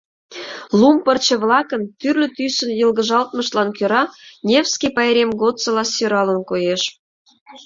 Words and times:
Лум 0.79 0.97
пырче-влакын 1.05 1.81
тӱрлӧ 1.99 2.27
тӱсын 2.35 2.71
йылгыжалтмыштлан 2.79 3.69
кӧра 3.77 4.03
Невский 4.47 4.91
пайрем 4.95 5.31
годсыла 5.41 5.83
сӧралын 5.93 6.39
коеш. 6.49 6.81